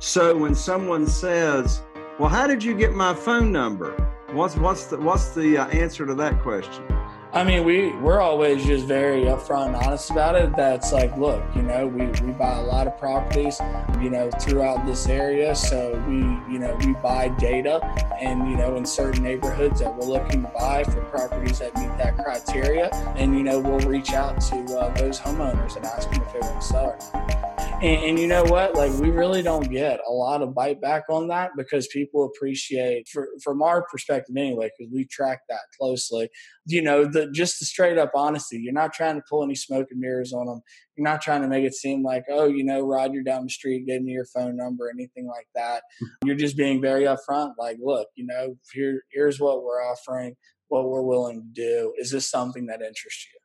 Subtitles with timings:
[0.00, 1.82] So when someone says,
[2.18, 3.92] "Well, how did you get my phone number?"
[4.32, 6.84] What's what's the what's the uh, answer to that question?
[7.32, 10.54] I mean, we we're always just very upfront and honest about it.
[10.54, 13.60] That's like, look, you know, we, we buy a lot of properties,
[14.00, 15.54] you know, throughout this area.
[15.56, 16.18] So we,
[16.52, 17.80] you know, we buy data,
[18.20, 21.96] and you know, in certain neighborhoods that we're looking to buy for properties that meet
[21.98, 26.22] that criteria, and you know, we'll reach out to uh, those homeowners and ask them
[26.22, 27.47] if they want to sell it.
[27.80, 28.74] And, and, you know what?
[28.74, 33.06] Like, we really don't get a lot of bite back on that because people appreciate,
[33.06, 36.28] for, from our perspective anyway, because we track that closely.
[36.66, 38.58] You know, the just the straight up honesty.
[38.58, 40.60] You're not trying to pull any smoke and mirrors on them.
[40.96, 43.50] You're not trying to make it seem like, oh, you know, Rod, you're down the
[43.50, 45.84] street, gave me your phone number, anything like that.
[46.00, 46.26] Hmm.
[46.26, 47.52] You're just being very upfront.
[47.60, 50.34] Like, look, you know, here here's what we're offering,
[50.66, 51.94] what we're willing to do.
[51.96, 53.38] Is this something that interests you?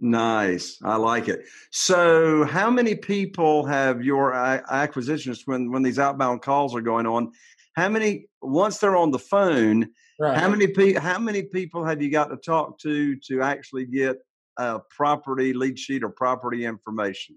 [0.00, 0.78] Nice.
[0.82, 1.44] I like it.
[1.70, 7.32] So, how many people have your acquisitions when when these outbound calls are going on?
[7.74, 9.88] How many once they're on the phone?
[10.18, 10.38] Right.
[10.38, 11.02] How many people?
[11.02, 14.16] How many people have you got to talk to to actually get
[14.56, 17.36] a property lead sheet or property information?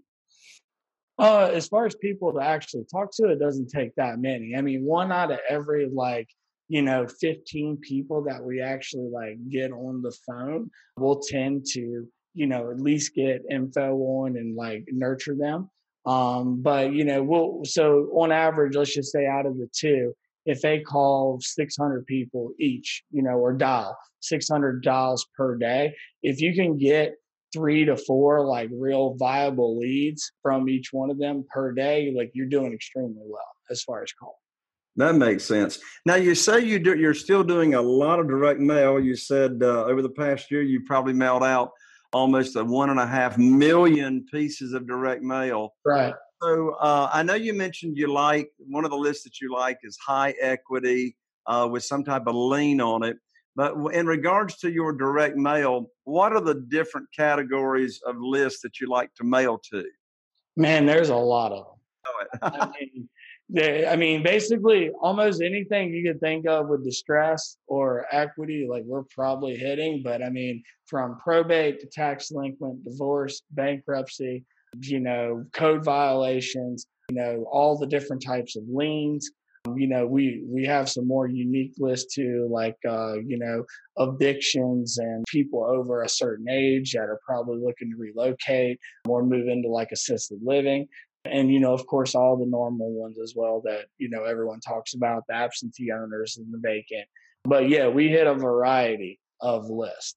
[1.19, 4.56] Uh, as far as people to actually talk to, it doesn't take that many.
[4.56, 6.30] I mean, one out of every like
[6.69, 12.07] you know 15 people that we actually like get on the phone will tend to
[12.34, 15.70] you know at least get info on and like nurture them
[16.06, 20.14] um but you know we'll so on average let's just say out of the two
[20.46, 26.42] if they call 600 people each you know or dial 600 dials per day if
[26.42, 27.16] you can get
[27.54, 32.32] three to four like real viable leads from each one of them per day like
[32.34, 34.36] you're doing extremely well as far as calls
[34.96, 35.80] that makes sense.
[36.06, 39.00] Now you say you do, you're still doing a lot of direct mail.
[39.00, 41.72] You said uh, over the past year you probably mailed out
[42.13, 45.74] almost a one and a half million pieces of direct mail.
[45.85, 46.13] Right.
[46.41, 49.79] So uh, I know you mentioned you like one of the lists that you like
[49.84, 51.16] is high equity
[51.47, 53.18] uh, with some type of lien on it.
[53.56, 58.80] But in regards to your direct mail, what are the different categories of lists that
[58.80, 59.85] you like to mail to?
[60.57, 62.40] Man, there's a lot of them.
[62.41, 63.09] I mean,
[63.56, 69.04] I mean, basically, almost anything you could think of with distress or equity, like we're
[69.04, 70.02] probably hitting.
[70.04, 74.44] But I mean, from probate to tax delinquent, divorce, bankruptcy,
[74.80, 79.30] you know, code violations, you know, all the different types of liens.
[79.76, 83.64] You know, we we have some more unique lists too, like uh, you know,
[83.98, 89.48] evictions and people over a certain age that are probably looking to relocate or move
[89.48, 90.88] into like assisted living
[91.25, 94.60] and you know of course all the normal ones as well that you know everyone
[94.60, 97.08] talks about the absentee owners and the vacant
[97.44, 100.16] but yeah we hit a variety of lists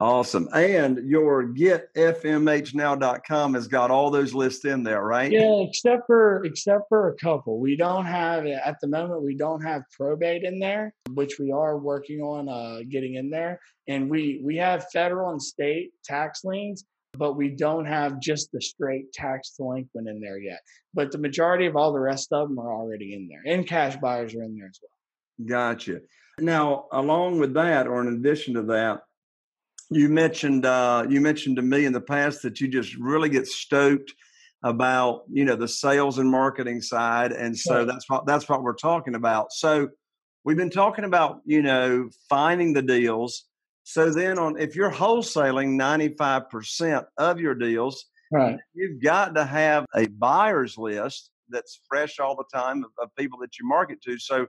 [0.00, 0.48] Awesome.
[0.54, 5.32] And your getfmhnow.com has got all those lists in there, right?
[5.32, 7.58] Yeah, except for except for a couple.
[7.58, 11.78] We don't have at the moment we don't have probate in there, which we are
[11.78, 13.58] working on uh, getting in there.
[13.88, 16.84] And we we have federal and state tax liens,
[17.18, 20.60] but we don't have just the straight tax delinquent in there yet.
[20.94, 23.42] But the majority of all the rest of them are already in there.
[23.52, 25.46] And cash buyers are in there as well.
[25.48, 26.00] Gotcha.
[26.40, 29.00] Now, along with that, or in addition to that,
[29.90, 33.46] you mentioned uh, you mentioned to me in the past that you just really get
[33.46, 34.12] stoked
[34.62, 38.74] about you know the sales and marketing side, and so that's what that's what we're
[38.74, 39.52] talking about.
[39.52, 39.88] So
[40.44, 43.44] we've been talking about you know finding the deals.
[43.90, 49.34] So then, on if you're wholesaling ninety five percent of your deals, right, you've got
[49.36, 53.66] to have a buyers list that's fresh all the time of, of people that you
[53.66, 54.18] market to.
[54.18, 54.46] So,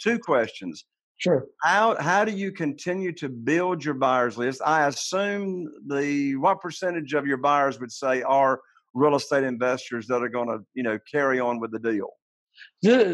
[0.00, 0.84] two questions
[1.22, 1.46] Sure.
[1.62, 4.60] How how do you continue to build your buyers list?
[4.66, 8.60] I assume the what percentage of your buyers would say are
[8.94, 12.08] real estate investors that are going to you know carry on with the deal.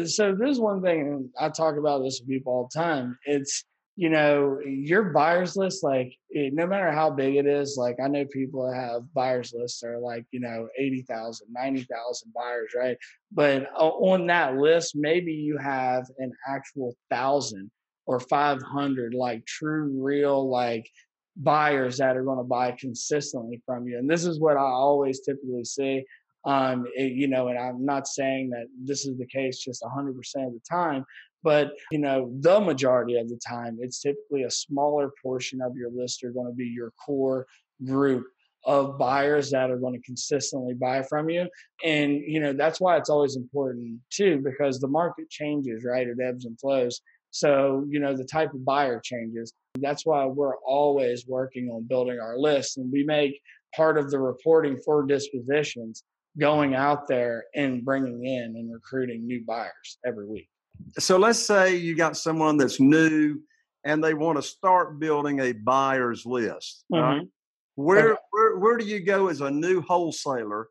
[0.07, 3.15] So there's one thing I talk about this with people all the time.
[3.25, 3.63] It's
[3.99, 8.07] you know your buyers list like it, no matter how big it is like i
[8.07, 12.97] know people that have buyers lists are like you know 80000 90000 buyers right?
[13.33, 17.71] But uh, on that list maybe you have an actual thousand
[18.05, 20.89] or 500 like true real like
[21.35, 23.97] buyers that are going to buy consistently from you.
[23.97, 26.05] And this is what i always typically see
[26.45, 30.15] um it, you know and i'm not saying that this is the case just 100%
[30.47, 31.03] of the time
[31.43, 35.91] but you know the majority of the time it's typically a smaller portion of your
[35.91, 37.45] list are going to be your core
[37.85, 38.25] group
[38.65, 41.47] of buyers that are going to consistently buy from you
[41.85, 46.17] and you know that's why it's always important too because the market changes right it
[46.21, 47.01] ebbs and flows
[47.31, 49.53] so, you know, the type of buyer changes.
[49.79, 52.77] That's why we're always working on building our list.
[52.77, 53.39] And we make
[53.75, 56.03] part of the reporting for dispositions
[56.37, 60.49] going out there and bringing in and recruiting new buyers every week.
[60.97, 63.39] So let's say you got someone that's new
[63.83, 66.85] and they want to start building a buyer's list.
[66.91, 67.03] Mm-hmm.
[67.03, 67.27] Right?
[67.75, 68.21] Where, okay.
[68.31, 70.67] where where do you go as a new wholesaler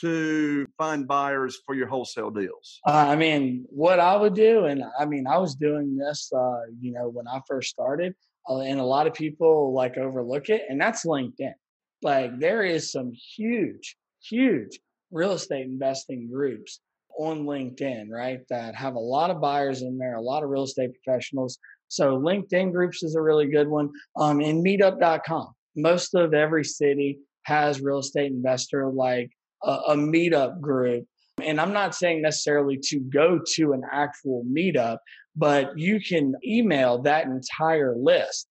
[0.00, 2.80] to find buyers for your wholesale deals?
[2.86, 6.62] Uh, I mean, what I would do, and I mean, I was doing this, uh,
[6.80, 8.14] you know, when I first started,
[8.48, 11.54] uh, and a lot of people like overlook it, and that's LinkedIn.
[12.02, 14.78] Like, there is some huge, huge
[15.10, 16.80] real estate investing groups
[17.18, 18.40] on LinkedIn, right?
[18.48, 21.58] That have a lot of buyers in there, a lot of real estate professionals.
[21.88, 23.90] So LinkedIn groups is a really good one.
[24.16, 25.52] Um, and meetup.com.
[25.76, 29.30] Most of every city has real estate investor like
[29.62, 31.06] a, a meetup group.
[31.42, 34.98] And I'm not saying necessarily to go to an actual meetup,
[35.36, 38.48] but you can email that entire list,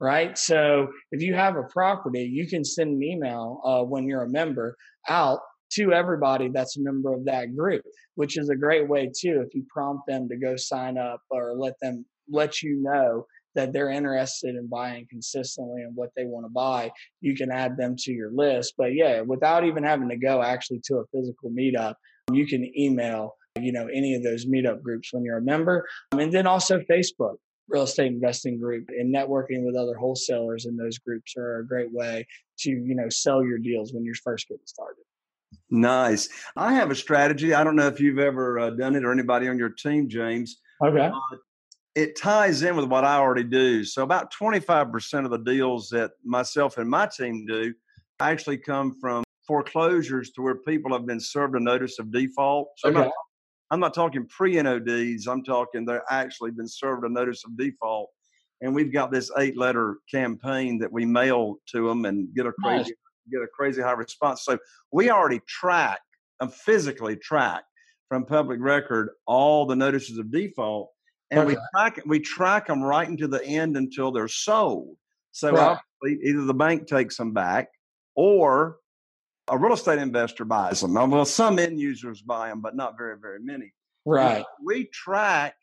[0.00, 0.36] right?
[0.36, 4.28] So if you have a property, you can send an email uh, when you're a
[4.28, 4.76] member
[5.08, 5.40] out
[5.72, 7.82] to everybody that's a member of that group,
[8.14, 9.42] which is a great way too.
[9.46, 13.72] If you prompt them to go sign up or let them let you know that
[13.72, 17.96] they're interested in buying consistently and what they want to buy, you can add them
[17.98, 18.74] to your list.
[18.78, 21.94] But yeah, without even having to go actually to a physical meetup,
[22.32, 25.86] you can email, you know, any of those meetup groups when you're a member.
[26.12, 27.36] And then also Facebook
[27.70, 31.92] real estate investing group and networking with other wholesalers in those groups are a great
[31.92, 32.26] way
[32.58, 35.04] to, you know, sell your deals when you're first getting started.
[35.70, 36.28] Nice.
[36.56, 37.54] I have a strategy.
[37.54, 40.60] I don't know if you've ever uh, done it or anybody on your team, James.
[40.84, 41.06] Okay.
[41.06, 41.36] Uh,
[41.94, 43.84] it ties in with what I already do.
[43.84, 47.74] So about 25% of the deals that myself and my team do
[48.20, 52.68] actually come from foreclosures to where people have been served a notice of default.
[52.76, 52.98] So okay.
[52.98, 53.12] I'm, not,
[53.72, 55.26] I'm not talking pre-NODs.
[55.26, 58.10] I'm talking they're actually been served a notice of default.
[58.60, 62.52] And we've got this eight letter campaign that we mail to them and get a
[62.52, 62.92] crazy, nice.
[63.30, 64.44] Get a crazy high response.
[64.44, 64.58] So
[64.92, 66.00] we already track,
[66.40, 67.64] and physically track
[68.08, 70.90] from public record all the notices of default
[71.30, 71.48] and okay.
[71.48, 74.96] we track we track them right into the end until they're sold.
[75.32, 75.78] So right.
[76.04, 77.68] either the bank takes them back
[78.16, 78.78] or
[79.48, 80.94] a real estate investor buys them.
[80.94, 83.72] Well, some end users buy them, but not very, very many.
[84.04, 84.44] Right.
[84.64, 85.54] We track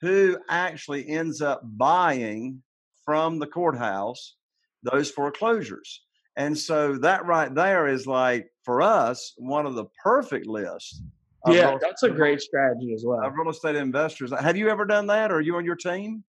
[0.00, 2.62] who actually ends up buying
[3.04, 4.36] from the courthouse
[4.82, 6.02] those foreclosures.
[6.40, 11.02] And so that right there is like for us one of the perfect lists
[11.48, 13.18] yeah, that's a great strategy as well.
[13.30, 14.32] real estate investors.
[14.38, 16.22] Have you ever done that, or are you on your team?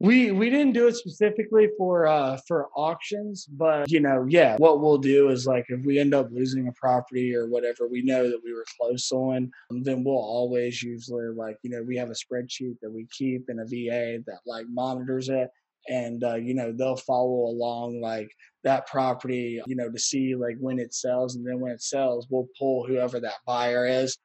[0.00, 4.80] We we didn't do it specifically for uh for auctions, but you know, yeah, what
[4.80, 8.28] we'll do is like if we end up losing a property or whatever, we know
[8.28, 12.12] that we were close on, then we'll always usually like, you know, we have a
[12.12, 15.48] spreadsheet that we keep in a VA that like monitors it
[15.88, 18.30] and uh, you know they'll follow along like
[18.64, 22.26] that property, you know, to see like when it sells, and then when it sells,
[22.30, 24.18] we'll pull whoever that buyer is,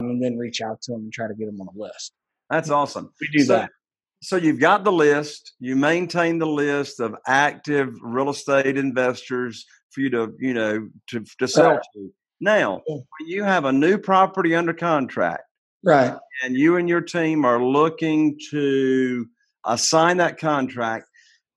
[0.00, 2.12] and then reach out to them and try to get them on a list.
[2.50, 3.12] That's awesome.
[3.20, 3.70] We do so, that.
[4.22, 5.54] So you've got the list.
[5.60, 11.24] You maintain the list of active real estate investors for you to, you know, to
[11.38, 11.80] to sell right.
[11.94, 12.12] to.
[12.40, 15.44] Now, when you have a new property under contract,
[15.84, 19.26] right, and you and your team are looking to
[19.66, 21.06] assign that contract,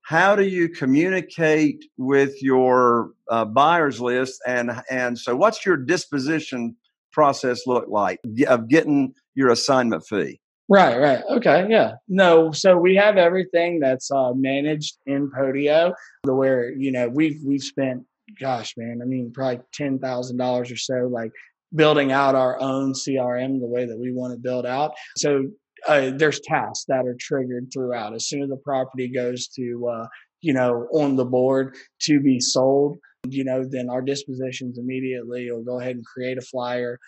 [0.02, 6.74] how do you communicate with your uh, buyers list and and so what's your disposition
[7.12, 10.40] process look like of getting your assignment fee?
[10.68, 11.22] Right right.
[11.30, 11.94] Okay yeah.
[12.08, 15.92] No so we have everything that's uh, managed in podio
[16.24, 18.04] the where you know we've we've spent
[18.38, 21.32] gosh man i mean probably $10000 or so like
[21.74, 24.92] building out our own crm the way that we want to build out.
[25.16, 25.48] So
[25.86, 28.14] uh, there's tasks that are triggered throughout.
[28.14, 30.06] As soon as the property goes to, uh,
[30.40, 35.62] you know, on the board to be sold, you know, then our dispositions immediately will
[35.62, 36.98] go ahead and create a flyer.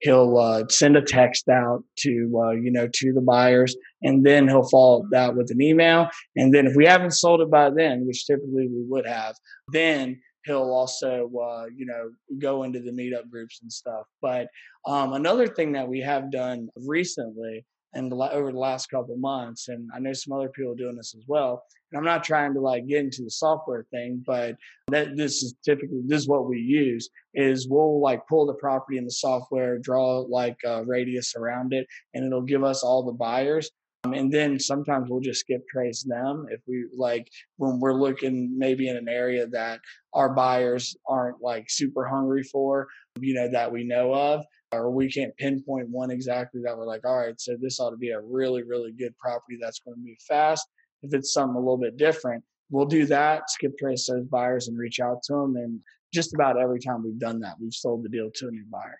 [0.00, 4.48] He'll uh, send a text out to, uh, you know, to the buyers, and then
[4.48, 6.08] he'll follow that with an email.
[6.36, 9.36] And then if we haven't sold it by then, which typically we would have,
[9.72, 10.18] then
[10.48, 14.48] he'll also uh, you know go into the meetup groups and stuff but
[14.86, 19.88] um, another thing that we have done recently and over the last couple months and
[19.94, 22.86] i know some other people doing this as well and i'm not trying to like
[22.86, 24.56] get into the software thing but
[24.88, 28.98] that this is typically this is what we use is we'll like pull the property
[28.98, 33.12] in the software draw like a radius around it and it'll give us all the
[33.12, 33.70] buyers
[34.04, 38.56] um, and then sometimes we'll just skip trace them if we like when we're looking
[38.56, 39.80] maybe in an area that
[40.12, 42.86] our buyers aren't like super hungry for
[43.20, 47.06] you know that we know of or we can't pinpoint one exactly that we're like,
[47.06, 50.00] all right, so this ought to be a really, really good property that's going to
[50.00, 50.68] move fast.
[51.02, 54.78] If it's something a little bit different, we'll do that, skip trace those buyers and
[54.78, 55.56] reach out to them.
[55.56, 55.80] And
[56.12, 58.98] just about every time we've done that, we've sold the deal to a new buyer.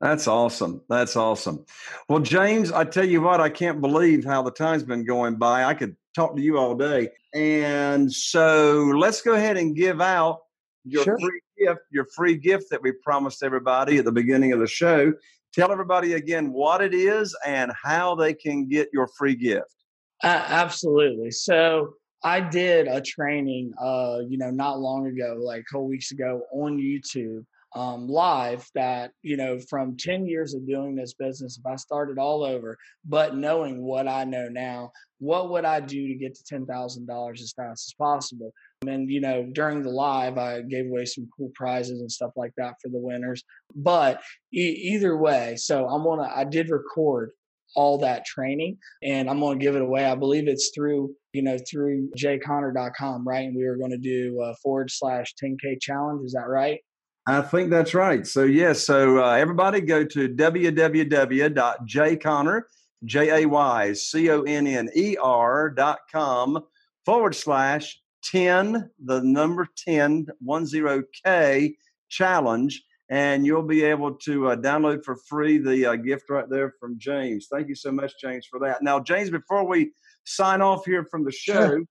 [0.00, 0.80] That's awesome.
[0.88, 1.66] That's awesome.
[2.08, 5.64] Well, James, I tell you what, I can't believe how the time's been going by.
[5.64, 7.10] I could talk to you all day.
[7.34, 10.40] And so let's go ahead and give out
[10.84, 11.18] your sure.
[11.18, 15.12] free gift, your free gift that we promised everybody at the beginning of the show.
[15.52, 19.74] Tell everybody again what it is and how they can get your free gift.
[20.22, 21.30] Uh, absolutely.
[21.30, 26.12] So I did a training, uh, you know, not long ago, like a couple weeks
[26.12, 31.58] ago on YouTube um, live that you know from 10 years of doing this business
[31.58, 36.08] if i started all over but knowing what i know now what would i do
[36.08, 38.52] to get to $10000 as fast as possible?
[38.86, 42.52] And you know during the live i gave away some cool prizes and stuff like
[42.56, 43.44] that for the winners.
[43.74, 44.22] But
[44.52, 47.32] e- either way so i'm gonna i did record
[47.76, 50.04] all that training and i'm going to give it away.
[50.04, 53.46] I believe it's through you know through jayconner.com right?
[53.46, 56.24] And we were going to do forward slash 10k challenge.
[56.24, 56.80] Is that right
[57.30, 58.26] I think that's right.
[58.26, 62.62] So, yes, so uh, everybody go to www.jayconner,
[63.04, 66.58] J A Y C O N N E R dot com
[67.06, 71.74] forward slash 10, the number 10, 10K
[72.08, 72.82] challenge.
[73.10, 76.98] And you'll be able to uh, download for free the uh, gift right there from
[76.98, 77.46] James.
[77.50, 78.82] Thank you so much, James, for that.
[78.82, 79.92] Now, James, before we
[80.24, 81.84] sign off here from the show, sure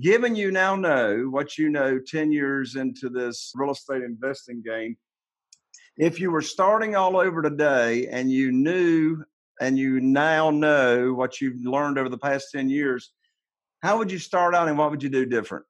[0.00, 4.96] given you now know what you know 10 years into this real estate investing game,
[5.96, 9.22] if you were starting all over today and you knew
[9.60, 13.12] and you now know what you've learned over the past 10 years,
[13.82, 15.64] how would you start out and what would you do different?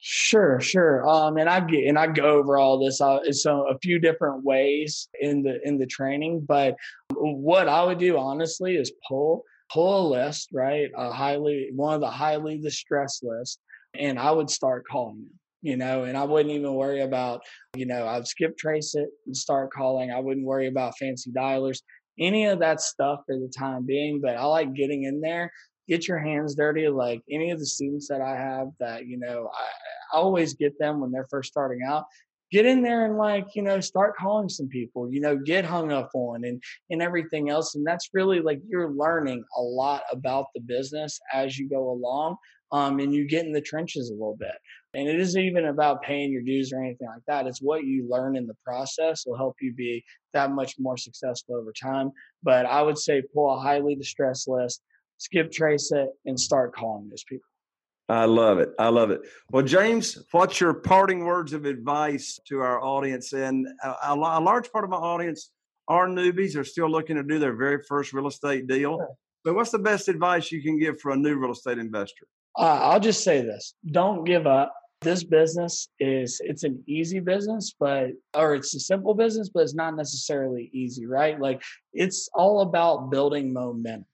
[0.00, 1.08] Sure, sure.
[1.08, 3.00] Um, and I get and I go over all this.
[3.00, 6.76] Uh, so a few different ways in the in the training, but
[7.10, 9.42] what I would do honestly is pull
[9.72, 10.88] pull a list, right?
[10.96, 13.58] A highly one of the highly distressed lists,
[13.94, 17.42] and I would start calling them, you know, and I wouldn't even worry about,
[17.76, 20.10] you know, I'd skip trace it and start calling.
[20.10, 21.80] I wouldn't worry about fancy dialers,
[22.18, 24.20] any of that stuff for the time being.
[24.20, 25.52] But I like getting in there,
[25.88, 26.88] get your hands dirty.
[26.88, 30.78] Like any of the students that I have that, you know, I, I always get
[30.78, 32.04] them when they're first starting out
[32.50, 35.92] get in there and like you know start calling some people you know get hung
[35.92, 40.46] up on and and everything else and that's really like you're learning a lot about
[40.54, 42.36] the business as you go along
[42.72, 44.54] um, and you get in the trenches a little bit.
[44.94, 47.46] And it isn't even about paying your dues or anything like that.
[47.46, 51.56] It's what you learn in the process will help you be that much more successful
[51.56, 52.10] over time.
[52.42, 54.82] But I would say pull a highly distressed list,
[55.18, 57.44] skip trace it, and start calling those people.
[58.10, 58.70] I love it.
[58.78, 59.20] I love it.
[59.50, 63.34] Well, James, what's your parting words of advice to our audience?
[63.34, 65.50] And a, a, a large part of my audience
[65.88, 68.96] are newbies, are still looking to do their very first real estate deal.
[68.96, 69.08] Sure.
[69.46, 72.26] So, what's the best advice you can give for a new real estate investor?
[72.58, 74.74] Uh, I'll just say this don't give up.
[75.00, 79.74] This business is it's an easy business, but or it's a simple business, but it's
[79.74, 81.40] not necessarily easy, right?
[81.40, 81.62] Like
[81.92, 84.06] it's all about building momentum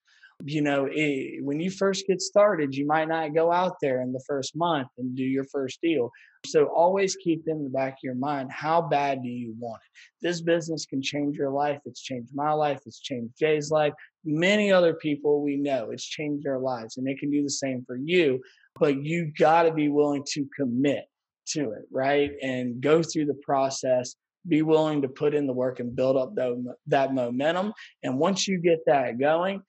[0.43, 4.13] you know, it, when you first get started, you might not go out there in
[4.13, 6.11] the first month and do your first deal.
[6.47, 10.27] So always keep in the back of your mind, how bad do you want it?
[10.27, 11.81] This business can change your life.
[11.87, 12.81] It's changed my life.
[12.85, 13.95] It's changed Jay's life.
[14.25, 17.85] Many other people we know, it's changed their lives and it can do the same
[17.87, 18.41] for you.
[18.79, 21.05] But you got to be willing to commit
[21.49, 22.33] to it, right?
[22.43, 24.17] And go through the process.
[24.47, 27.73] Be willing to put in the work and build up the, that momentum.
[28.03, 29.63] And once you get that going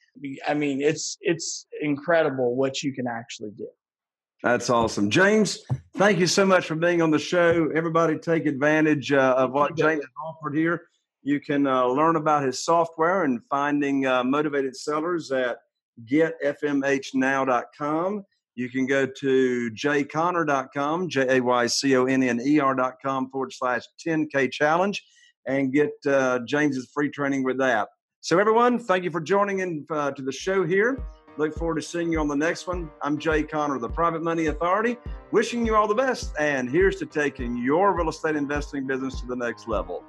[0.47, 3.67] i mean it's it's incredible what you can actually do.
[4.43, 5.09] That's awesome.
[5.09, 5.59] James
[5.95, 7.69] thank you so much for being on the show.
[7.73, 10.83] Everybody take advantage uh, of what james has offered here
[11.25, 15.57] you can uh, learn about his software and finding uh, motivated sellers at
[16.05, 18.23] getfmhnow.com
[18.55, 23.53] you can go to jayconner.com, J A Y C O N N E R.com forward
[23.53, 25.05] slash 10K challenge
[25.45, 27.89] and get uh, James's free training with that.
[28.21, 30.97] So, everyone, thank you for joining in uh, to the show here.
[31.37, 32.89] Look forward to seeing you on the next one.
[33.01, 34.97] I'm Jay Conner, the Private Money Authority,
[35.31, 36.33] wishing you all the best.
[36.39, 40.05] And here's to taking your real estate investing business to the next level.